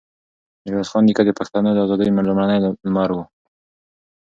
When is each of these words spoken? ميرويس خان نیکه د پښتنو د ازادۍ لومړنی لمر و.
ميرويس 0.63 0.89
خان 0.91 1.03
نیکه 1.07 1.23
د 1.25 1.31
پښتنو 1.39 1.69
د 1.73 1.79
ازادۍ 1.85 2.09
لومړنی 2.11 2.57
لمر 2.85 3.09
و. 3.13 3.17